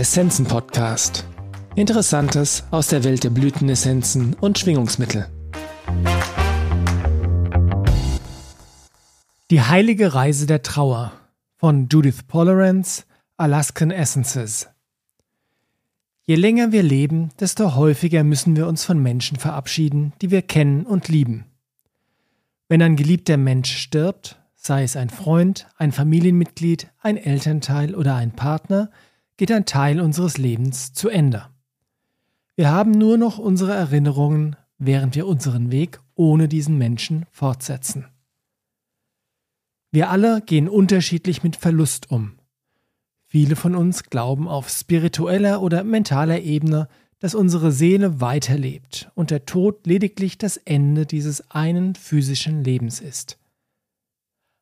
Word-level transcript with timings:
Essenzen 0.00 0.46
Podcast. 0.46 1.26
Interessantes 1.76 2.64
aus 2.70 2.86
der 2.86 3.04
Welt 3.04 3.22
der 3.22 3.28
Blütenessenzen 3.28 4.32
und 4.32 4.58
Schwingungsmittel. 4.58 5.28
Die 9.50 9.60
heilige 9.60 10.14
Reise 10.14 10.46
der 10.46 10.62
Trauer 10.62 11.12
von 11.58 11.86
Judith 11.90 12.22
Polarance, 12.26 13.04
Alaskan 13.36 13.90
Essences. 13.90 14.70
Je 16.22 16.36
länger 16.36 16.72
wir 16.72 16.82
leben, 16.82 17.28
desto 17.38 17.74
häufiger 17.74 18.24
müssen 18.24 18.56
wir 18.56 18.68
uns 18.68 18.86
von 18.86 19.02
Menschen 19.02 19.38
verabschieden, 19.38 20.14
die 20.22 20.30
wir 20.30 20.40
kennen 20.40 20.86
und 20.86 21.08
lieben. 21.08 21.44
Wenn 22.70 22.80
ein 22.80 22.96
geliebter 22.96 23.36
Mensch 23.36 23.76
stirbt, 23.76 24.40
sei 24.56 24.82
es 24.82 24.96
ein 24.96 25.10
Freund, 25.10 25.66
ein 25.76 25.92
Familienmitglied, 25.92 26.88
ein 27.00 27.18
Elternteil 27.18 27.94
oder 27.94 28.14
ein 28.14 28.32
Partner, 28.32 28.90
geht 29.40 29.52
ein 29.52 29.64
Teil 29.64 30.02
unseres 30.02 30.36
Lebens 30.36 30.92
zu 30.92 31.08
Ende. 31.08 31.46
Wir 32.56 32.70
haben 32.70 32.90
nur 32.90 33.16
noch 33.16 33.38
unsere 33.38 33.72
Erinnerungen, 33.72 34.54
während 34.76 35.14
wir 35.14 35.26
unseren 35.26 35.72
Weg 35.72 35.98
ohne 36.14 36.46
diesen 36.46 36.76
Menschen 36.76 37.24
fortsetzen. 37.30 38.04
Wir 39.92 40.10
alle 40.10 40.42
gehen 40.42 40.68
unterschiedlich 40.68 41.42
mit 41.42 41.56
Verlust 41.56 42.10
um. 42.10 42.32
Viele 43.28 43.56
von 43.56 43.74
uns 43.74 44.02
glauben 44.02 44.46
auf 44.46 44.68
spiritueller 44.68 45.62
oder 45.62 45.84
mentaler 45.84 46.42
Ebene, 46.42 46.86
dass 47.18 47.34
unsere 47.34 47.72
Seele 47.72 48.20
weiterlebt 48.20 49.10
und 49.14 49.30
der 49.30 49.46
Tod 49.46 49.86
lediglich 49.86 50.36
das 50.36 50.58
Ende 50.58 51.06
dieses 51.06 51.50
einen 51.50 51.94
physischen 51.94 52.62
Lebens 52.62 53.00
ist. 53.00 53.38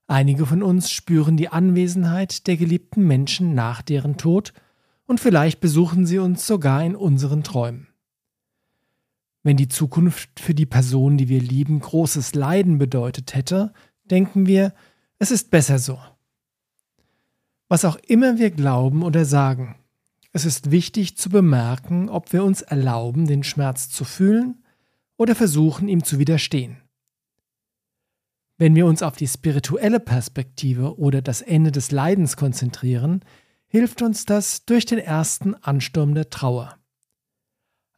Einige 0.06 0.46
von 0.46 0.62
uns 0.62 0.92
spüren 0.92 1.36
die 1.36 1.48
Anwesenheit 1.48 2.46
der 2.46 2.56
geliebten 2.56 3.08
Menschen 3.08 3.56
nach 3.56 3.82
deren 3.82 4.18
Tod 4.18 4.52
und 5.08 5.20
vielleicht 5.20 5.60
besuchen 5.60 6.04
sie 6.06 6.18
uns 6.18 6.46
sogar 6.46 6.84
in 6.84 6.94
unseren 6.94 7.42
Träumen. 7.42 7.88
Wenn 9.42 9.56
die 9.56 9.68
Zukunft 9.68 10.38
für 10.38 10.54
die 10.54 10.66
Person, 10.66 11.16
die 11.16 11.28
wir 11.28 11.40
lieben, 11.40 11.80
großes 11.80 12.34
Leiden 12.34 12.76
bedeutet 12.76 13.34
hätte, 13.34 13.72
denken 14.04 14.46
wir, 14.46 14.74
es 15.18 15.30
ist 15.30 15.50
besser 15.50 15.78
so. 15.78 15.98
Was 17.68 17.86
auch 17.86 17.96
immer 17.96 18.36
wir 18.36 18.50
glauben 18.50 19.02
oder 19.02 19.24
sagen, 19.24 19.76
es 20.32 20.44
ist 20.44 20.70
wichtig 20.70 21.16
zu 21.16 21.30
bemerken, 21.30 22.10
ob 22.10 22.34
wir 22.34 22.44
uns 22.44 22.60
erlauben, 22.60 23.26
den 23.26 23.44
Schmerz 23.44 23.88
zu 23.88 24.04
fühlen 24.04 24.62
oder 25.16 25.34
versuchen, 25.34 25.88
ihm 25.88 26.04
zu 26.04 26.18
widerstehen. 26.18 26.82
Wenn 28.58 28.74
wir 28.74 28.84
uns 28.84 29.02
auf 29.02 29.16
die 29.16 29.28
spirituelle 29.28 30.00
Perspektive 30.00 30.98
oder 30.98 31.22
das 31.22 31.40
Ende 31.40 31.72
des 31.72 31.92
Leidens 31.92 32.36
konzentrieren, 32.36 33.24
hilft 33.68 34.02
uns 34.02 34.24
das 34.24 34.64
durch 34.64 34.86
den 34.86 34.98
ersten 34.98 35.54
Ansturm 35.54 36.14
der 36.14 36.30
Trauer. 36.30 36.76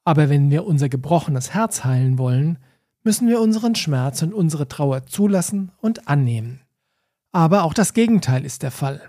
Aber 0.05 0.29
wenn 0.29 0.51
wir 0.51 0.67
unser 0.67 0.89
gebrochenes 0.89 1.55
Herz 1.55 1.85
heilen 1.85 2.19
wollen, 2.19 2.59
müssen 3.03 3.29
wir 3.29 3.41
unseren 3.41 3.75
Schmerz 3.75 4.23
und 4.23 4.35
unsere 4.35 4.69
Trauer 4.69 5.07
zulassen 5.07 5.73
und 5.81 6.09
annehmen. 6.09 6.61
Aber 7.33 7.63
auch 7.63 7.75
das 7.75 7.95
Gegenteil 7.95 8.45
ist 8.45 8.63
der 8.63 8.71
Fall. 8.71 9.01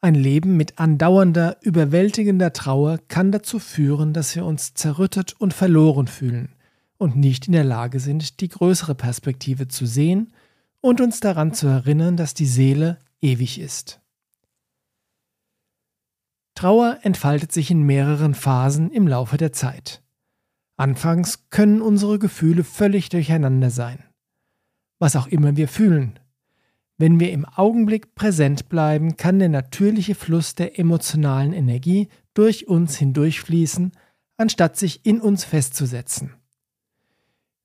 Ein 0.00 0.14
Leben 0.14 0.56
mit 0.56 0.78
andauernder, 0.78 1.56
überwältigender 1.60 2.52
Trauer 2.52 2.98
kann 3.08 3.32
dazu 3.32 3.58
führen, 3.58 4.12
dass 4.12 4.36
wir 4.36 4.44
uns 4.44 4.74
zerrüttet 4.74 5.34
und 5.40 5.54
verloren 5.54 6.06
fühlen 6.06 6.54
und 6.98 7.16
nicht 7.16 7.46
in 7.46 7.52
der 7.52 7.64
Lage 7.64 8.00
sind, 8.00 8.40
die 8.40 8.48
größere 8.48 8.94
Perspektive 8.94 9.68
zu 9.68 9.86
sehen 9.86 10.32
und 10.80 11.00
uns 11.00 11.20
daran 11.20 11.54
zu 11.54 11.66
erinnern, 11.66 12.16
dass 12.16 12.34
die 12.34 12.46
Seele 12.46 12.98
ewig 13.20 13.60
ist. 13.60 14.00
Trauer 16.58 16.98
entfaltet 17.02 17.52
sich 17.52 17.70
in 17.70 17.84
mehreren 17.84 18.34
Phasen 18.34 18.90
im 18.90 19.06
Laufe 19.06 19.36
der 19.36 19.52
Zeit. 19.52 20.02
Anfangs 20.76 21.50
können 21.50 21.80
unsere 21.80 22.18
Gefühle 22.18 22.64
völlig 22.64 23.10
durcheinander 23.10 23.70
sein. 23.70 24.02
Was 24.98 25.14
auch 25.14 25.28
immer 25.28 25.56
wir 25.56 25.68
fühlen. 25.68 26.18
Wenn 26.96 27.20
wir 27.20 27.30
im 27.30 27.44
Augenblick 27.44 28.16
präsent 28.16 28.68
bleiben, 28.68 29.16
kann 29.16 29.38
der 29.38 29.50
natürliche 29.50 30.16
Fluss 30.16 30.56
der 30.56 30.80
emotionalen 30.80 31.52
Energie 31.52 32.08
durch 32.34 32.66
uns 32.66 32.96
hindurchfließen, 32.96 33.92
anstatt 34.36 34.76
sich 34.76 35.06
in 35.06 35.20
uns 35.20 35.44
festzusetzen. 35.44 36.32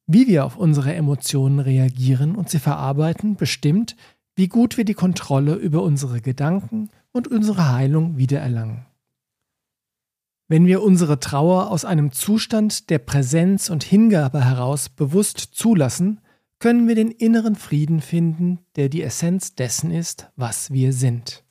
Wie 0.06 0.28
wir 0.28 0.46
auf 0.46 0.56
unsere 0.56 0.94
Emotionen 0.94 1.58
reagieren 1.58 2.36
und 2.36 2.48
sie 2.48 2.60
verarbeiten, 2.60 3.38
bestimmt, 3.38 3.96
wie 4.36 4.50
gut 4.50 4.78
wir 4.78 4.86
die 4.86 4.94
Kontrolle 4.94 5.56
über 5.56 5.82
unsere 5.82 6.22
Gedanken 6.22 6.92
und 7.12 7.28
unsere 7.28 7.72
Heilung 7.72 8.18
wiedererlangen. 8.18 8.86
Wenn 10.54 10.68
wir 10.68 10.84
unsere 10.84 11.20
Trauer 11.20 11.72
aus 11.72 11.84
einem 11.84 12.12
Zustand 12.12 12.92
der 12.92 13.00
Präsenz 13.00 13.72
und 13.72 13.84
Hingabe 13.84 14.46
heraus 14.46 14.88
bewusst 14.88 15.40
zulassen, 15.40 16.22
können 16.60 16.88
wir 16.88 16.94
den 16.94 17.10
inneren 17.10 17.56
Frieden 17.56 18.02
finden, 18.02 18.60
der 18.76 18.88
die 18.88 19.02
Essenz 19.02 19.56
dessen 19.56 19.90
ist, 19.90 20.30
was 20.36 20.72
wir 20.72 20.94
sind. 20.94 21.44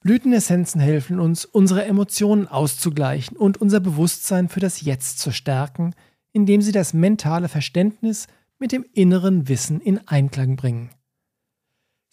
Blütenessenzen 0.00 0.80
helfen 0.80 1.20
uns, 1.20 1.44
unsere 1.44 1.84
Emotionen 1.84 2.48
auszugleichen 2.48 3.36
und 3.36 3.60
unser 3.60 3.80
Bewusstsein 3.80 4.48
für 4.48 4.60
das 4.60 4.80
Jetzt 4.80 5.18
zu 5.18 5.30
stärken, 5.30 5.94
indem 6.32 6.62
sie 6.62 6.72
das 6.72 6.94
mentale 6.94 7.50
Verständnis 7.50 8.28
mit 8.58 8.72
dem 8.72 8.82
inneren 8.94 9.46
Wissen 9.46 9.82
in 9.82 10.08
Einklang 10.08 10.56
bringen. 10.56 10.88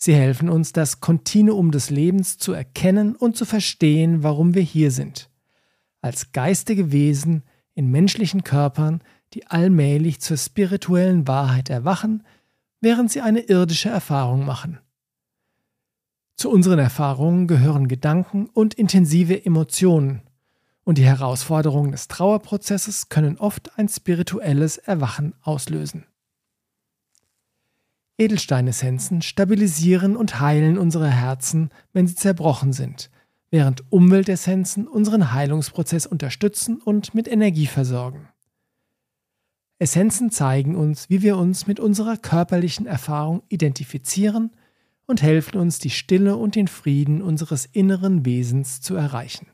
Sie 0.04 0.16
helfen 0.16 0.50
uns, 0.50 0.74
das 0.74 1.00
Kontinuum 1.00 1.70
des 1.70 1.92
Lebens 1.92 2.40
zu 2.40 2.54
erkennen 2.54 3.16
und 3.16 3.38
zu 3.38 3.46
verstehen, 3.46 4.24
warum 4.24 4.56
wir 4.56 4.64
hier 4.64 4.90
sind. 4.90 5.30
Als 6.02 6.32
geistige 6.32 6.92
Wesen 6.92 7.44
in 7.76 7.92
menschlichen 7.92 8.44
Körpern, 8.44 9.04
die 9.36 9.46
allmählich 9.46 10.20
zur 10.20 10.38
spirituellen 10.38 11.28
Wahrheit 11.28 11.70
erwachen, 11.70 12.24
während 12.80 13.12
sie 13.12 13.22
eine 13.22 13.42
irdische 13.42 13.90
Erfahrung 13.90 14.44
machen. 14.44 14.80
Zu 16.36 16.50
unseren 16.50 16.80
Erfahrungen 16.80 17.46
gehören 17.46 17.88
Gedanken 17.88 18.48
und 18.48 18.74
intensive 18.74 19.46
Emotionen, 19.46 20.24
und 20.84 20.98
die 20.98 21.06
Herausforderungen 21.06 21.92
des 21.92 22.08
Trauerprozesses 22.08 23.10
können 23.10 23.38
oft 23.38 23.78
ein 23.78 23.88
spirituelles 23.88 24.80
Erwachen 24.80 25.36
auslösen. 25.44 26.06
Edelsteinessenzen 28.22 29.24
stabilisieren 29.24 30.16
und 30.16 30.40
heilen 30.40 30.78
unsere 30.78 31.10
Herzen, 31.10 31.72
wenn 31.92 32.06
sie 32.06 32.14
zerbrochen 32.14 32.72
sind, 32.72 33.10
während 33.50 33.92
Umweltessenzen 33.92 34.88
unseren 34.88 35.34
Heilungsprozess 35.34 36.06
unterstützen 36.06 36.80
und 36.80 37.16
mit 37.16 37.28
Energie 37.28 37.66
versorgen. 37.66 38.30
Essenzen 39.80 40.30
zeigen 40.30 40.76
uns, 40.76 41.10
wie 41.10 41.24
wir 41.24 41.36
uns 41.36 41.66
mit 41.66 41.80
unserer 41.80 42.16
körperlichen 42.16 42.86
Erfahrung 42.86 43.42
identifizieren 43.50 44.52
und 45.08 45.24
helfen 45.24 45.58
uns, 45.58 45.80
die 45.80 45.90
Stille 45.90 46.36
und 46.36 46.54
den 46.54 46.68
Frieden 46.68 47.24
unseres 47.24 47.66
inneren 47.66 48.24
Wesens 48.24 48.82
zu 48.82 48.96
erreichen. 48.96 49.48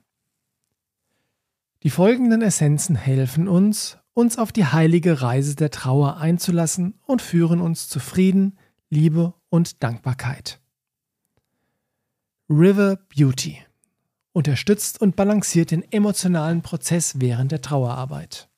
Die 1.84 1.90
folgenden 1.90 2.42
Essenzen 2.42 2.98
helfen 2.98 3.48
uns, 3.48 3.98
uns 4.18 4.40
auf 4.40 4.52
die 4.52 4.66
heilige 4.66 5.22
Reise 5.22 5.56
der 5.56 5.70
Trauer 5.70 6.18
einzulassen 6.18 6.96
und 7.06 7.22
führen 7.22 7.62
uns 7.62 7.88
zu 7.88 8.00
Frieden, 8.00 8.58
Liebe 8.90 9.36
und 9.50 9.84
Dankbarkeit. 9.84 10.60
River 12.50 12.98
Beauty 13.16 13.60
unterstützt 14.34 15.00
und 15.02 15.16
balanciert 15.16 15.70
den 15.70 15.84
emotionalen 15.92 16.64
Prozess 16.64 17.20
während 17.20 17.52
der 17.52 17.62
Trauerarbeit. 17.62 18.50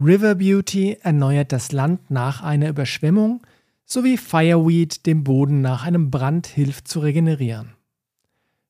River 0.00 0.36
Beauty 0.36 0.96
erneuert 1.02 1.52
das 1.52 1.72
Land 1.72 2.10
nach 2.10 2.42
einer 2.42 2.70
Überschwemmung 2.70 3.46
sowie 3.84 4.16
Fireweed 4.16 5.04
dem 5.04 5.22
Boden 5.22 5.60
nach 5.60 5.84
einem 5.84 6.10
Brand 6.10 6.46
hilft 6.46 6.88
zu 6.88 7.00
regenerieren. 7.00 7.74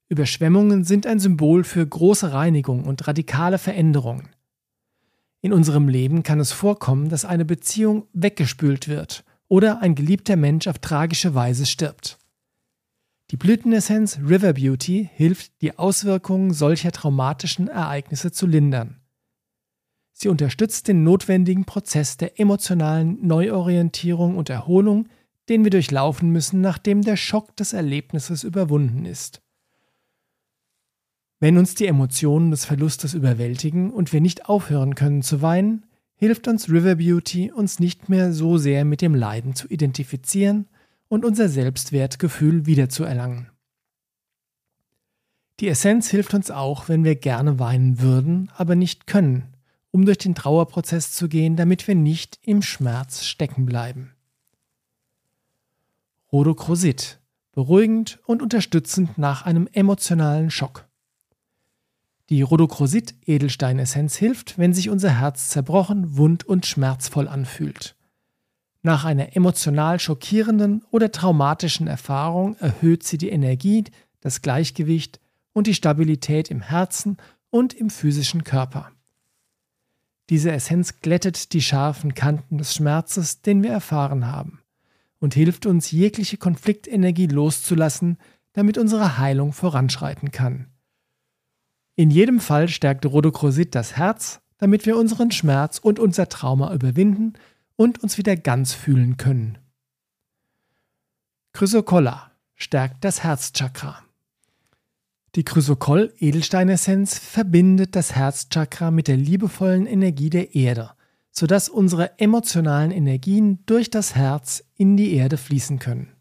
Überschwemmungen 0.09 0.83
sind 0.83 1.07
ein 1.07 1.21
Symbol 1.21 1.63
für 1.63 1.87
große 1.87 2.33
Reinigung 2.33 2.85
und 2.85 3.07
radikale 3.07 3.59
Veränderungen. 3.59 4.36
In 5.43 5.53
unserem 5.53 5.89
Leben 5.89 6.23
kann 6.23 6.41
es 6.41 6.53
vorkommen, 6.53 7.09
dass 7.09 7.25
eine 7.25 7.45
Beziehung 7.45 8.09
weggespült 8.13 8.89
wird 8.89 9.25
oder 9.49 9.81
ein 9.81 9.95
geliebter 9.95 10.37
Mensch 10.37 10.67
auf 10.67 10.79
tragische 10.79 11.35
Weise 11.35 11.67
stirbt. 11.67 12.19
Die 13.31 13.37
Blütenessenz 13.37 14.19
River 14.19 14.53
Beauty 14.53 15.09
hilft, 15.13 15.61
die 15.61 15.79
Auswirkungen 15.79 16.53
solcher 16.53 16.93
traumatischen 16.93 17.69
Ereignisse 17.69 18.31
zu 18.31 18.47
lindern. 18.47 19.01
Sie 20.13 20.29
unterstützt 20.29 20.89
den 20.89 21.03
notwendigen 21.03 21.65
Prozess 21.65 22.17
der 22.17 22.41
emotionalen 22.41 23.27
Neuorientierung 23.27 24.37
und 24.37 24.49
Erholung, 24.49 25.09
den 25.49 25.65
wir 25.65 25.71
durchlaufen 25.71 26.31
müssen, 26.31 26.61
nachdem 26.61 27.03
der 27.03 27.17
Schock 27.17 27.55
des 27.57 27.73
Erlebnisses 27.73 28.43
überwunden 28.43 29.05
ist. 29.05 29.43
Wenn 31.39 31.59
uns 31.59 31.75
die 31.75 31.87
Emotionen 31.87 32.51
des 32.51 32.65
Verlustes 32.65 33.13
überwältigen 33.13 33.91
und 33.91 34.13
wir 34.13 34.23
nicht 34.23 34.49
aufhören 34.49 34.95
können 34.95 35.23
zu 35.23 35.43
weinen, 35.43 35.85
hilft 36.15 36.49
uns 36.49 36.71
River 36.71 36.95
Beauty, 36.95 37.53
uns 37.53 37.79
nicht 37.79 38.09
mehr 38.09 38.33
so 38.33 38.57
sehr 38.57 38.87
mit 38.87 39.03
dem 39.03 39.15
Leiden 39.15 39.55
zu 39.55 39.69
identifizieren 39.69 40.67
und 41.09 41.27
unser 41.27 41.49
Selbstwertgefühl 41.49 42.65
wiederzuerlangen. 42.65 43.51
Die 45.61 45.69
Essenz 45.69 46.09
hilft 46.09 46.33
uns 46.35 46.51
auch, 46.51 46.89
wenn 46.89 47.05
wir 47.05 47.17
gerne 47.17 47.59
weinen 47.59 48.01
würden, 48.01 48.51
aber 48.57 48.75
nicht 48.75 49.07
können, 49.07 49.55
um 49.91 50.07
durch 50.07 50.19
den 50.19 50.35
Trauerprozess 50.35 51.13
zu 51.13 51.29
gehen, 51.29 51.57
damit 51.57 51.87
wir 51.87 51.95
nicht 51.95 52.39
im 52.43 52.63
Schmerz 52.63 53.25
stecken 53.25 53.67
bleiben. 53.67 54.13
Rhodocrosit, 56.33 57.21
beruhigend 57.53 58.21
und 58.27 58.43
unterstützend 58.43 59.17
nach 59.17 59.47
einem 59.47 59.69
emotionalen 59.73 60.51
Schock. 60.51 60.86
Die 62.29 62.43
Rhodocrosit-Edelsteinessenz 62.43 64.17
hilft, 64.17 64.59
wenn 64.59 64.75
sich 64.75 64.91
unser 64.91 65.11
Herz 65.21 65.49
zerbrochen, 65.49 66.17
wund 66.17 66.45
und 66.45 66.67
schmerzvoll 66.67 67.29
anfühlt. 67.29 67.95
Nach 68.83 69.05
einer 69.05 69.37
emotional 69.37 70.01
schockierenden 70.01 70.85
oder 70.91 71.13
traumatischen 71.13 71.87
Erfahrung 71.87 72.57
erhöht 72.57 73.03
sie 73.03 73.19
die 73.19 73.31
Energie, 73.31 73.85
das 74.21 74.43
Gleichgewicht 74.43 75.21
und 75.53 75.67
die 75.67 75.75
Stabilität 75.75 76.51
im 76.51 76.61
Herzen 76.61 77.17
und 77.51 77.75
im 77.75 77.91
physischen 77.91 78.45
Körper. 78.45 78.91
Diese 80.29 80.51
Essenz 80.51 81.01
glättet 81.01 81.53
die 81.53 81.63
scharfen 81.63 82.15
Kanten 82.15 82.59
des 82.59 82.75
Schmerzes, 82.75 83.43
den 83.43 83.63
wir 83.63 83.71
erfahren 83.71 84.27
haben, 84.27 84.61
und 85.21 85.35
hilft 85.35 85.67
uns, 85.67 85.93
jegliche 85.93 86.37
Konfliktenergie 86.37 87.29
loszulassen, 87.29 88.19
damit 88.53 88.79
unsere 88.79 89.19
Heilung 89.19 89.53
voranschreiten 89.53 90.33
kann. 90.33 90.67
In 91.97 92.11
jedem 92.11 92.41
Fall 92.41 92.69
stärkt 92.69 93.07
Rhodocrosit 93.07 93.75
das 93.75 93.97
Herz, 93.97 94.41
damit 94.59 94.85
wir 94.85 94.99
unseren 94.99 95.31
Schmerz 95.31 95.79
und 95.79 95.99
unser 95.99 96.29
Trauma 96.29 96.73
überwinden 96.75 97.33
und 97.75 98.03
uns 98.03 98.19
wieder 98.19 98.37
ganz 98.37 98.75
fühlen 98.75 99.17
können. 99.17 99.59
Chrysokolla 101.55 102.33
stärkt 102.55 103.03
das 103.03 103.23
Herzchakra. 103.23 104.03
Die 105.37 105.45
Chrysokoll-Edelsteinessenz 105.45 107.19
verbindet 107.19 107.97
das 107.97 108.15
Herzchakra 108.15 108.91
mit 108.91 109.09
der 109.09 109.17
liebevollen 109.17 109.87
Energie 109.87 110.31
der 110.31 110.55
Erde, 110.55 110.93
sodass 111.31 111.69
unsere 111.69 112.19
emotionalen 112.19 112.91
Energien 112.91 113.65
durch 113.67 113.91
das 113.91 114.15
Herz 114.15 114.65
in 114.77 114.97
die 114.97 115.15
Erde 115.15 115.37
fließen 115.37 115.79
können. 115.79 116.16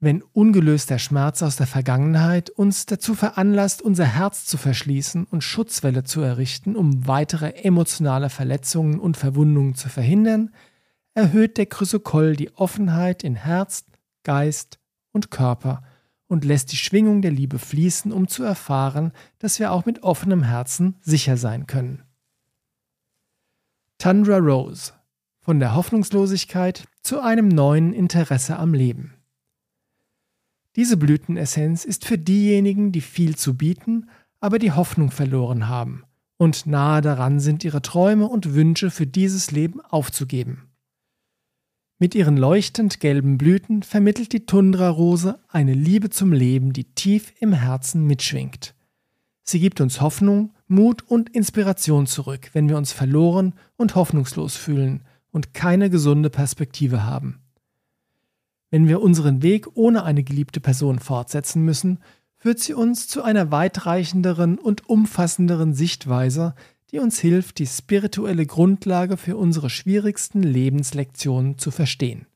Wenn 0.00 0.22
ungelöster 0.22 1.00
Schmerz 1.00 1.42
aus 1.42 1.56
der 1.56 1.66
Vergangenheit 1.66 2.50
uns 2.50 2.86
dazu 2.86 3.16
veranlasst, 3.16 3.82
unser 3.82 4.04
Herz 4.04 4.44
zu 4.46 4.56
verschließen 4.56 5.24
und 5.24 5.42
Schutzwelle 5.42 6.04
zu 6.04 6.20
errichten, 6.20 6.76
um 6.76 7.08
weitere 7.08 7.64
emotionale 7.64 8.30
Verletzungen 8.30 9.00
und 9.00 9.16
Verwundungen 9.16 9.74
zu 9.74 9.88
verhindern, 9.88 10.50
erhöht 11.14 11.58
der 11.58 11.66
Chrysokoll 11.66 12.36
die 12.36 12.54
Offenheit 12.54 13.24
in 13.24 13.34
Herz, 13.34 13.86
Geist 14.22 14.78
und 15.10 15.32
Körper 15.32 15.82
und 16.28 16.44
lässt 16.44 16.70
die 16.70 16.76
Schwingung 16.76 17.20
der 17.20 17.32
Liebe 17.32 17.58
fließen, 17.58 18.12
um 18.12 18.28
zu 18.28 18.44
erfahren, 18.44 19.10
dass 19.40 19.58
wir 19.58 19.72
auch 19.72 19.84
mit 19.84 20.04
offenem 20.04 20.44
Herzen 20.44 20.94
sicher 21.00 21.36
sein 21.36 21.66
können. 21.66 22.04
Tundra 23.98 24.36
Rose 24.36 24.92
von 25.40 25.58
der 25.58 25.74
Hoffnungslosigkeit 25.74 26.86
zu 27.02 27.20
einem 27.20 27.48
neuen 27.48 27.92
Interesse 27.92 28.56
am 28.58 28.74
Leben. 28.74 29.17
Diese 30.76 30.96
Blütenessenz 30.96 31.84
ist 31.84 32.04
für 32.04 32.18
diejenigen, 32.18 32.92
die 32.92 33.00
viel 33.00 33.36
zu 33.36 33.54
bieten, 33.56 34.08
aber 34.40 34.58
die 34.58 34.72
Hoffnung 34.72 35.10
verloren 35.10 35.68
haben 35.68 36.04
und 36.38 36.66
nahe 36.66 37.02
daran 37.02 37.40
sind, 37.40 37.64
ihre 37.64 37.82
Träume 37.82 38.28
und 38.28 38.54
Wünsche 38.54 38.90
für 38.90 39.06
dieses 39.06 39.50
Leben 39.50 39.80
aufzugeben. 39.80 40.68
Mit 41.98 42.14
ihren 42.14 42.36
leuchtend 42.36 43.00
gelben 43.00 43.38
Blüten 43.38 43.82
vermittelt 43.82 44.32
die 44.32 44.46
Tundrarose 44.46 45.40
eine 45.48 45.74
Liebe 45.74 46.10
zum 46.10 46.32
Leben, 46.32 46.72
die 46.72 46.84
tief 46.84 47.34
im 47.40 47.52
Herzen 47.52 48.06
mitschwingt. 48.06 48.74
Sie 49.42 49.58
gibt 49.58 49.80
uns 49.80 50.00
Hoffnung, 50.00 50.54
Mut 50.68 51.02
und 51.02 51.30
Inspiration 51.30 52.06
zurück, 52.06 52.50
wenn 52.52 52.68
wir 52.68 52.76
uns 52.76 52.92
verloren 52.92 53.54
und 53.76 53.96
hoffnungslos 53.96 54.56
fühlen 54.56 55.02
und 55.32 55.54
keine 55.54 55.90
gesunde 55.90 56.30
Perspektive 56.30 57.02
haben. 57.02 57.40
Wenn 58.70 58.88
wir 58.88 59.00
unseren 59.00 59.42
Weg 59.42 59.66
ohne 59.74 60.04
eine 60.04 60.22
geliebte 60.22 60.60
Person 60.60 60.98
fortsetzen 60.98 61.64
müssen, 61.64 62.00
führt 62.36 62.60
sie 62.60 62.74
uns 62.74 63.08
zu 63.08 63.22
einer 63.22 63.50
weitreichenderen 63.50 64.58
und 64.58 64.88
umfassenderen 64.88 65.74
Sichtweise, 65.74 66.54
die 66.90 66.98
uns 66.98 67.18
hilft, 67.18 67.58
die 67.58 67.66
spirituelle 67.66 68.46
Grundlage 68.46 69.16
für 69.16 69.36
unsere 69.36 69.70
schwierigsten 69.70 70.42
Lebenslektionen 70.42 71.58
zu 71.58 71.70
verstehen. 71.70 72.26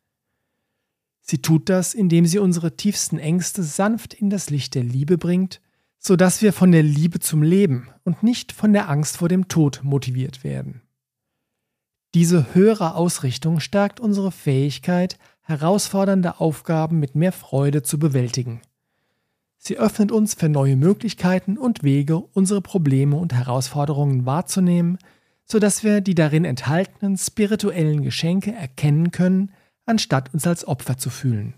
Sie 1.21 1.39
tut 1.41 1.69
das, 1.69 1.95
indem 1.95 2.27
sie 2.27 2.39
unsere 2.39 2.77
tiefsten 2.77 3.19
Ängste 3.19 3.63
sanft 3.63 4.13
in 4.13 4.29
das 4.29 4.51
Licht 4.51 4.75
der 4.75 4.83
Liebe 4.83 5.19
bringt, 5.19 5.61
so 5.99 6.17
dass 6.17 6.43
wir 6.43 6.53
von 6.53 6.73
der 6.73 6.83
Liebe 6.83 7.21
zum 7.21 7.43
Leben 7.43 7.89
und 8.03 8.25
nicht 8.25 8.51
von 8.51 8.73
der 8.73 8.89
Angst 8.89 9.19
vor 9.19 9.29
dem 9.29 9.47
Tod 9.47 9.81
motiviert 9.85 10.43
werden. 10.43 10.83
Diese 12.15 12.55
höhere 12.55 12.97
Ausrichtung 12.97 13.61
stärkt 13.61 14.01
unsere 14.01 14.33
Fähigkeit, 14.33 15.17
herausfordernde 15.43 16.41
Aufgaben 16.41 16.99
mit 16.99 17.15
mehr 17.15 17.33
Freude 17.33 17.83
zu 17.83 17.99
bewältigen. 17.99 18.61
Sie 19.59 19.79
öffnet 19.79 20.11
uns 20.11 20.35
für 20.35 20.49
neue 20.49 20.77
Möglichkeiten 20.77 21.57
und 21.57 21.83
Wege, 21.83 22.17
unsere 22.17 22.61
Probleme 22.61 23.17
und 23.17 23.33
Herausforderungen 23.33 24.27
wahrzunehmen, 24.27 24.99
sodass 25.45 25.85
wir 25.85 26.01
die 26.01 26.15
darin 26.15 26.45
enthaltenen 26.45 27.17
spirituellen 27.17 28.03
Geschenke 28.03 28.53
erkennen 28.53 29.11
können, 29.11 29.53
anstatt 29.85 30.33
uns 30.35 30.47
als 30.47 30.67
Opfer 30.67 30.97
zu 30.97 31.11
fühlen. 31.11 31.55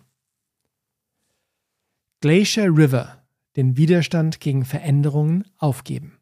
Glacier 2.21 2.67
River, 2.67 3.23
den 3.57 3.77
Widerstand 3.77 4.41
gegen 4.41 4.65
Veränderungen 4.65 5.45
aufgeben. 5.59 6.19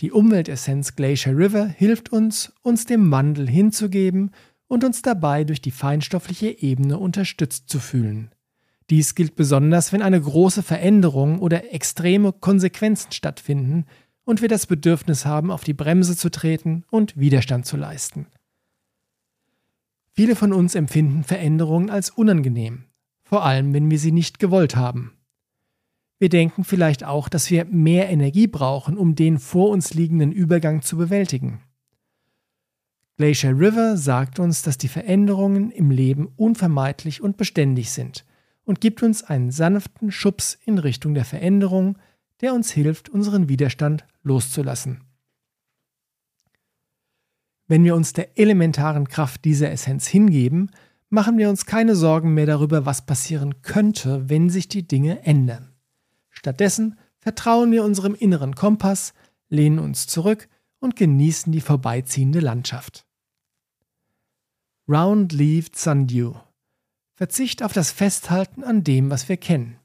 Die 0.00 0.10
Umweltessenz 0.10 0.96
Glacier 0.96 1.36
River 1.36 1.66
hilft 1.66 2.10
uns, 2.10 2.52
uns 2.62 2.84
dem 2.84 3.10
Wandel 3.10 3.48
hinzugeben 3.48 4.32
und 4.68 4.84
uns 4.84 5.02
dabei 5.02 5.44
durch 5.44 5.60
die 5.60 5.70
feinstoffliche 5.70 6.62
Ebene 6.62 6.98
unterstützt 6.98 7.68
zu 7.68 7.78
fühlen. 7.78 8.30
Dies 8.90 9.14
gilt 9.14 9.34
besonders, 9.34 9.92
wenn 9.92 10.02
eine 10.02 10.20
große 10.20 10.62
Veränderung 10.62 11.38
oder 11.38 11.72
extreme 11.72 12.32
Konsequenzen 12.32 13.12
stattfinden 13.12 13.86
und 14.24 14.42
wir 14.42 14.48
das 14.48 14.66
Bedürfnis 14.66 15.24
haben, 15.24 15.50
auf 15.50 15.64
die 15.64 15.74
Bremse 15.74 16.16
zu 16.16 16.30
treten 16.30 16.84
und 16.90 17.16
Widerstand 17.18 17.66
zu 17.66 17.76
leisten. 17.76 18.26
Viele 20.12 20.36
von 20.36 20.52
uns 20.52 20.74
empfinden 20.74 21.24
Veränderungen 21.24 21.90
als 21.90 22.10
unangenehm, 22.10 22.84
vor 23.24 23.44
allem 23.44 23.74
wenn 23.74 23.90
wir 23.90 23.98
sie 23.98 24.12
nicht 24.12 24.38
gewollt 24.38 24.76
haben. 24.76 25.16
Wir 26.20 26.28
denken 26.28 26.62
vielleicht 26.62 27.04
auch, 27.04 27.28
dass 27.28 27.50
wir 27.50 27.64
mehr 27.64 28.08
Energie 28.08 28.46
brauchen, 28.46 28.96
um 28.96 29.16
den 29.16 29.38
vor 29.38 29.70
uns 29.70 29.92
liegenden 29.92 30.30
Übergang 30.30 30.82
zu 30.82 30.96
bewältigen. 30.96 31.63
Glacier 33.16 33.56
River 33.56 33.96
sagt 33.96 34.40
uns, 34.40 34.62
dass 34.62 34.76
die 34.76 34.88
Veränderungen 34.88 35.70
im 35.70 35.92
Leben 35.92 36.32
unvermeidlich 36.36 37.22
und 37.22 37.36
beständig 37.36 37.92
sind 37.92 38.24
und 38.64 38.80
gibt 38.80 39.02
uns 39.04 39.22
einen 39.22 39.52
sanften 39.52 40.10
Schubs 40.10 40.58
in 40.64 40.78
Richtung 40.78 41.14
der 41.14 41.24
Veränderung, 41.24 41.96
der 42.40 42.54
uns 42.54 42.72
hilft, 42.72 43.08
unseren 43.08 43.48
Widerstand 43.48 44.04
loszulassen. 44.24 45.04
Wenn 47.68 47.84
wir 47.84 47.94
uns 47.94 48.12
der 48.12 48.36
elementaren 48.36 49.08
Kraft 49.08 49.44
dieser 49.44 49.70
Essenz 49.70 50.08
hingeben, 50.08 50.70
machen 51.08 51.38
wir 51.38 51.48
uns 51.48 51.66
keine 51.66 51.94
Sorgen 51.94 52.34
mehr 52.34 52.46
darüber, 52.46 52.84
was 52.84 53.06
passieren 53.06 53.62
könnte, 53.62 54.28
wenn 54.28 54.50
sich 54.50 54.68
die 54.68 54.86
Dinge 54.88 55.24
ändern. 55.24 55.72
Stattdessen 56.30 56.98
vertrauen 57.20 57.70
wir 57.70 57.84
unserem 57.84 58.16
inneren 58.16 58.56
Kompass, 58.56 59.14
lehnen 59.48 59.78
uns 59.78 60.08
zurück 60.08 60.48
und 60.84 60.96
genießen 60.96 61.50
die 61.50 61.62
vorbeiziehende 61.62 62.40
Landschaft. 62.40 63.06
Round-Leaved 64.86 65.74
Sundew 65.74 66.34
Verzicht 67.14 67.62
auf 67.62 67.72
das 67.72 67.90
Festhalten 67.90 68.62
an 68.62 68.84
dem, 68.84 69.10
was 69.10 69.28
wir 69.28 69.38
kennen. 69.38 69.78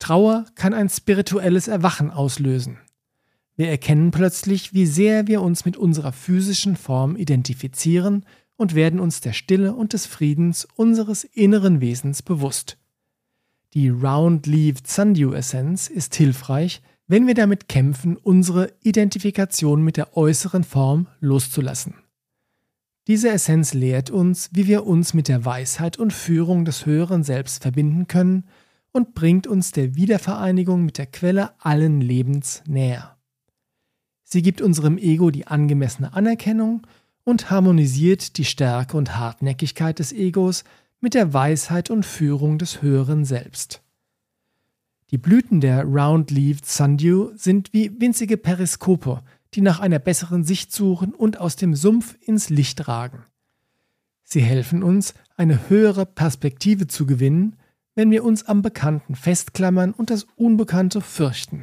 Trauer 0.00 0.46
kann 0.56 0.74
ein 0.74 0.88
spirituelles 0.88 1.68
Erwachen 1.68 2.10
auslösen. 2.10 2.78
Wir 3.56 3.68
erkennen 3.68 4.10
plötzlich, 4.10 4.74
wie 4.74 4.86
sehr 4.86 5.28
wir 5.28 5.42
uns 5.42 5.64
mit 5.64 5.76
unserer 5.76 6.12
physischen 6.12 6.76
Form 6.76 7.14
identifizieren 7.14 8.26
und 8.56 8.74
werden 8.74 8.98
uns 8.98 9.20
der 9.20 9.32
Stille 9.32 9.74
und 9.74 9.92
des 9.92 10.06
Friedens 10.06 10.66
unseres 10.74 11.22
inneren 11.22 11.80
Wesens 11.80 12.22
bewusst. 12.22 12.78
Die 13.74 13.90
Round-Leaved 13.90 14.88
Sundew 14.88 15.34
Essenz 15.34 15.86
ist 15.86 16.16
hilfreich, 16.16 16.82
wenn 17.06 17.26
wir 17.26 17.34
damit 17.34 17.68
kämpfen, 17.68 18.16
unsere 18.16 18.72
Identifikation 18.82 19.82
mit 19.82 19.96
der 19.96 20.16
äußeren 20.16 20.64
Form 20.64 21.06
loszulassen. 21.20 21.94
Diese 23.06 23.28
Essenz 23.30 23.74
lehrt 23.74 24.10
uns, 24.10 24.48
wie 24.52 24.66
wir 24.66 24.86
uns 24.86 25.12
mit 25.12 25.28
der 25.28 25.44
Weisheit 25.44 25.98
und 25.98 26.12
Führung 26.12 26.64
des 26.64 26.86
höheren 26.86 27.22
Selbst 27.22 27.62
verbinden 27.62 28.06
können 28.06 28.44
und 28.92 29.14
bringt 29.14 29.46
uns 29.46 29.72
der 29.72 29.94
Wiedervereinigung 29.94 30.84
mit 30.84 30.96
der 30.96 31.06
Quelle 31.06 31.50
allen 31.60 32.00
Lebens 32.00 32.62
näher. 32.66 33.18
Sie 34.22 34.40
gibt 34.40 34.62
unserem 34.62 34.96
Ego 34.96 35.30
die 35.30 35.46
angemessene 35.46 36.14
Anerkennung 36.14 36.86
und 37.24 37.50
harmonisiert 37.50 38.38
die 38.38 38.44
Stärke 38.46 38.96
und 38.96 39.16
Hartnäckigkeit 39.16 39.98
des 39.98 40.12
Egos 40.12 40.64
mit 41.00 41.12
der 41.12 41.34
Weisheit 41.34 41.90
und 41.90 42.06
Führung 42.06 42.56
des 42.56 42.80
höheren 42.80 43.26
Selbst. 43.26 43.83
Die 45.14 45.18
Blüten 45.18 45.60
der 45.60 45.84
Round-Leaved 45.84 46.66
Sundew 46.66 47.30
sind 47.36 47.72
wie 47.72 48.00
winzige 48.00 48.36
Periskope, 48.36 49.22
die 49.54 49.60
nach 49.60 49.78
einer 49.78 50.00
besseren 50.00 50.42
Sicht 50.42 50.72
suchen 50.72 51.14
und 51.14 51.38
aus 51.38 51.54
dem 51.54 51.76
Sumpf 51.76 52.16
ins 52.20 52.50
Licht 52.50 52.88
ragen. 52.88 53.22
Sie 54.24 54.40
helfen 54.40 54.82
uns, 54.82 55.14
eine 55.36 55.70
höhere 55.70 56.04
Perspektive 56.04 56.88
zu 56.88 57.06
gewinnen, 57.06 57.54
wenn 57.94 58.10
wir 58.10 58.24
uns 58.24 58.46
am 58.46 58.62
Bekannten 58.62 59.14
festklammern 59.14 59.92
und 59.92 60.10
das 60.10 60.26
Unbekannte 60.34 61.00
fürchten. 61.00 61.62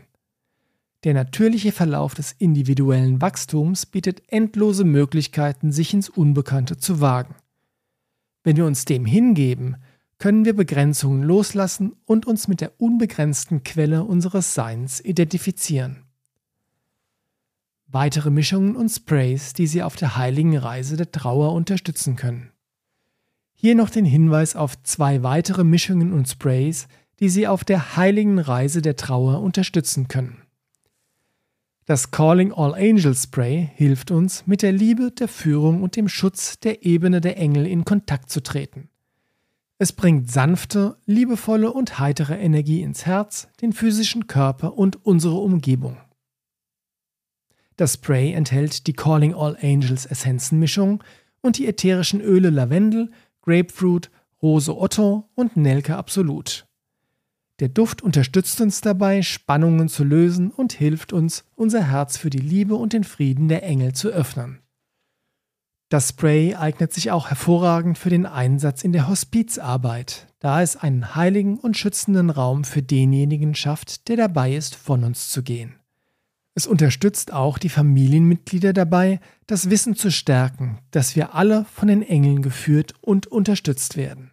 Der 1.03 1.13
natürliche 1.13 1.73
Verlauf 1.73 2.13
des 2.13 2.31
individuellen 2.31 3.19
Wachstums 3.19 3.85
bietet 3.85 4.23
endlose 4.29 4.85
Möglichkeiten, 4.85 5.73
sich 5.73 5.93
ins 5.93 6.07
Unbekannte 6.07 6.77
zu 6.77 7.01
wagen. 7.01 7.35
Wenn 8.45 8.55
wir 8.55 8.65
uns 8.65 8.85
dem 8.85 9.05
hingeben, 9.05 9.75
können 10.21 10.45
wir 10.45 10.55
Begrenzungen 10.55 11.23
loslassen 11.23 11.93
und 12.05 12.27
uns 12.27 12.47
mit 12.47 12.61
der 12.61 12.79
unbegrenzten 12.79 13.63
Quelle 13.63 14.03
unseres 14.03 14.53
Seins 14.53 15.01
identifizieren. 15.03 16.03
Weitere 17.87 18.29
Mischungen 18.29 18.75
und 18.75 18.89
Sprays, 18.89 19.53
die 19.53 19.65
Sie 19.65 19.81
auf 19.81 19.95
der 19.95 20.17
heiligen 20.17 20.55
Reise 20.55 20.95
der 20.95 21.11
Trauer 21.11 21.53
unterstützen 21.53 22.17
können. 22.17 22.51
Hier 23.55 23.73
noch 23.73 23.89
den 23.89 24.05
Hinweis 24.05 24.55
auf 24.55 24.81
zwei 24.83 25.23
weitere 25.23 25.63
Mischungen 25.63 26.13
und 26.13 26.29
Sprays, 26.29 26.87
die 27.19 27.29
Sie 27.29 27.47
auf 27.47 27.63
der 27.63 27.97
heiligen 27.97 28.37
Reise 28.37 28.83
der 28.83 28.97
Trauer 28.97 29.41
unterstützen 29.41 30.07
können. 30.07 30.43
Das 31.85 32.11
Calling 32.11 32.53
All 32.53 32.75
Angels 32.75 33.23
Spray 33.23 33.71
hilft 33.73 34.11
uns, 34.11 34.45
mit 34.45 34.61
der 34.61 34.71
Liebe, 34.71 35.11
der 35.11 35.27
Führung 35.27 35.81
und 35.81 35.95
dem 35.95 36.07
Schutz 36.07 36.59
der 36.59 36.85
Ebene 36.85 37.21
der 37.21 37.37
Engel 37.37 37.65
in 37.65 37.85
Kontakt 37.85 38.29
zu 38.29 38.43
treten. 38.43 38.91
Es 39.81 39.93
bringt 39.93 40.29
sanfte, 40.29 40.95
liebevolle 41.07 41.73
und 41.73 41.97
heitere 41.97 42.35
Energie 42.35 42.83
ins 42.83 43.07
Herz, 43.07 43.47
den 43.61 43.73
physischen 43.73 44.27
Körper 44.27 44.77
und 44.77 45.03
unsere 45.07 45.39
Umgebung. 45.39 45.97
Das 47.77 47.95
Spray 47.95 48.31
enthält 48.31 48.85
die 48.85 48.93
Calling 48.93 49.33
All 49.33 49.57
Angels 49.59 50.05
Essenzenmischung 50.05 51.03
und 51.41 51.57
die 51.57 51.65
ätherischen 51.65 52.21
Öle 52.21 52.51
Lavendel, 52.51 53.09
Grapefruit, 53.41 54.11
Rose 54.39 54.77
Otto 54.77 55.27
und 55.33 55.57
Nelke 55.57 55.97
Absolut. 55.97 56.67
Der 57.59 57.69
Duft 57.69 58.03
unterstützt 58.03 58.61
uns 58.61 58.81
dabei, 58.81 59.23
Spannungen 59.23 59.89
zu 59.89 60.03
lösen 60.03 60.51
und 60.51 60.73
hilft 60.73 61.11
uns, 61.11 61.43
unser 61.55 61.89
Herz 61.89 62.17
für 62.17 62.29
die 62.29 62.37
Liebe 62.37 62.75
und 62.75 62.93
den 62.93 63.03
Frieden 63.03 63.47
der 63.47 63.63
Engel 63.63 63.93
zu 63.93 64.09
öffnen. 64.09 64.60
Das 65.91 66.07
Spray 66.07 66.55
eignet 66.55 66.93
sich 66.93 67.11
auch 67.11 67.27
hervorragend 67.27 67.97
für 67.97 68.09
den 68.09 68.25
Einsatz 68.25 68.85
in 68.85 68.93
der 68.93 69.09
Hospizarbeit, 69.09 70.25
da 70.39 70.61
es 70.61 70.77
einen 70.77 71.15
heiligen 71.15 71.59
und 71.59 71.75
schützenden 71.75 72.29
Raum 72.29 72.63
für 72.63 72.81
denjenigen 72.81 73.55
schafft, 73.55 74.07
der 74.07 74.15
dabei 74.15 74.55
ist, 74.55 74.73
von 74.73 75.03
uns 75.03 75.27
zu 75.27 75.43
gehen. 75.43 75.75
Es 76.55 76.65
unterstützt 76.65 77.33
auch 77.33 77.57
die 77.57 77.67
Familienmitglieder 77.67 78.71
dabei, 78.71 79.19
das 79.47 79.69
Wissen 79.69 79.97
zu 79.97 80.11
stärken, 80.11 80.79
dass 80.91 81.17
wir 81.17 81.35
alle 81.35 81.65
von 81.65 81.89
den 81.89 82.03
Engeln 82.03 82.41
geführt 82.41 82.93
und 83.01 83.27
unterstützt 83.27 83.97
werden. 83.97 84.31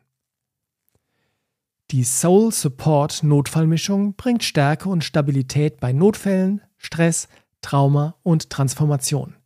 Die 1.91 2.05
Soul 2.05 2.53
Support 2.53 3.25
Notfallmischung 3.25 4.15
bringt 4.15 4.45
Stärke 4.45 4.89
und 4.89 5.03
Stabilität 5.03 5.81
bei 5.81 5.93
Notfällen, 5.93 6.61
Stress, 6.77 7.27
Trauma 7.63 8.15
und 8.23 8.49
Transformation. 8.49 9.38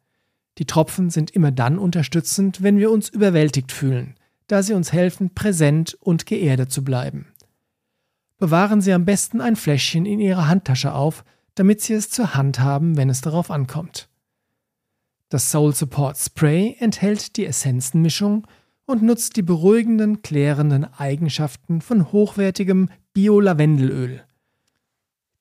Die 0.59 0.67
Tropfen 0.67 1.11
sind 1.11 1.31
immer 1.31 1.51
dann 1.51 1.79
unterstützend, 1.79 2.63
wenn 2.63 2.79
wir 2.79 2.91
uns 2.91 3.09
überwältigt 3.09 3.73
fühlen, 3.73 4.15
da 4.47 4.63
sie 4.63 4.75
uns 4.75 4.93
helfen, 4.93 5.31
präsent 5.35 5.97
und 6.01 6.27
geerdet 6.27 6.71
zu 6.71 6.85
bleiben. 6.85 7.27
Bewahren 8.39 8.81
Sie 8.81 8.93
am 8.93 9.05
besten 9.05 9.41
ein 9.41 9.55
Fläschchen 9.55 10.05
in 10.05 10.19
Ihrer 10.19 10.49
Handtasche 10.49 10.95
auf, 10.95 11.25
damit 11.55 11.81
Sie 11.81 11.93
es 11.93 12.11
zur 12.11 12.35
Hand 12.35 12.59
haben, 12.59 12.97
wenn 12.97 13.09
es 13.09 13.21
darauf 13.21 13.53
ankommt. 13.53 14.09
Das 15.29 15.51
Soul 15.53 15.73
Support 15.73 16.19
Spray 16.19 16.75
enthält 16.81 17.37
die 17.37 17.47
Essenzenmischung 17.47 18.47
und 18.85 19.03
nutzt 19.03 19.37
die 19.37 19.43
beruhigenden, 19.43 20.23
klärenden 20.23 20.93
Eigenschaften 20.93 21.81
von 21.81 22.11
hochwertigem 22.11 22.91
Bio-Lavendelöl. 23.15 24.25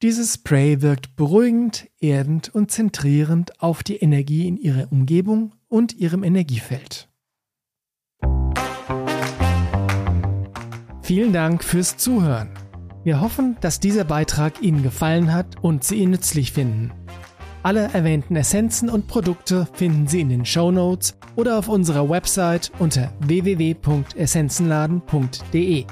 Dieses 0.01 0.33
Spray 0.33 0.81
wirkt 0.81 1.15
beruhigend, 1.15 1.87
erdend 1.99 2.49
und 2.55 2.71
zentrierend 2.71 3.61
auf 3.61 3.83
die 3.83 3.97
Energie 3.97 4.47
in 4.47 4.57
ihrer 4.57 4.91
Umgebung 4.91 5.53
und 5.67 5.93
ihrem 5.93 6.23
Energiefeld. 6.23 7.07
Vielen 11.03 11.33
Dank 11.33 11.63
fürs 11.63 11.97
Zuhören. 11.97 12.49
Wir 13.03 13.21
hoffen, 13.21 13.57
dass 13.61 13.79
dieser 13.79 14.03
Beitrag 14.03 14.63
Ihnen 14.63 14.81
gefallen 14.81 15.31
hat 15.31 15.63
und 15.63 15.83
Sie 15.83 15.97
ihn 15.97 16.09
nützlich 16.09 16.51
finden. 16.51 16.91
Alle 17.61 17.93
erwähnten 17.93 18.35
Essenzen 18.35 18.89
und 18.89 19.07
Produkte 19.07 19.67
finden 19.73 20.07
Sie 20.07 20.21
in 20.21 20.29
den 20.29 20.45
Show 20.45 20.71
Notes 20.71 21.15
oder 21.35 21.59
auf 21.59 21.67
unserer 21.67 22.09
Website 22.09 22.71
unter 22.79 23.13
www.essenzenladen.de. 23.19 25.85